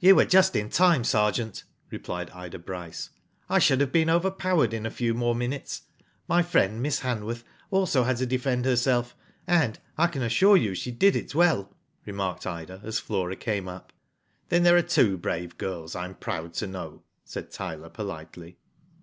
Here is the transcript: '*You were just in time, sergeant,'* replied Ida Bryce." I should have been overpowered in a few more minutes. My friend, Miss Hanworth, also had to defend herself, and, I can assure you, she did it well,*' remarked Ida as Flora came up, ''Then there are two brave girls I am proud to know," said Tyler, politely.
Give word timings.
'*You 0.00 0.16
were 0.16 0.24
just 0.24 0.56
in 0.56 0.70
time, 0.70 1.04
sergeant,'* 1.04 1.64
replied 1.90 2.30
Ida 2.30 2.58
Bryce." 2.58 3.10
I 3.50 3.58
should 3.58 3.82
have 3.82 3.92
been 3.92 4.08
overpowered 4.08 4.72
in 4.72 4.86
a 4.86 4.90
few 4.90 5.12
more 5.12 5.34
minutes. 5.34 5.82
My 6.26 6.42
friend, 6.42 6.80
Miss 6.80 7.00
Hanworth, 7.00 7.44
also 7.70 8.04
had 8.04 8.16
to 8.16 8.24
defend 8.24 8.64
herself, 8.64 9.14
and, 9.46 9.78
I 9.98 10.06
can 10.06 10.22
assure 10.22 10.56
you, 10.56 10.74
she 10.74 10.90
did 10.90 11.14
it 11.14 11.34
well,*' 11.34 11.76
remarked 12.06 12.46
Ida 12.46 12.80
as 12.82 12.98
Flora 12.98 13.36
came 13.36 13.68
up, 13.68 13.92
''Then 14.48 14.62
there 14.62 14.74
are 14.78 14.80
two 14.80 15.18
brave 15.18 15.58
girls 15.58 15.94
I 15.94 16.06
am 16.06 16.14
proud 16.14 16.54
to 16.54 16.66
know," 16.66 17.02
said 17.26 17.50
Tyler, 17.50 17.90
politely. 17.90 18.56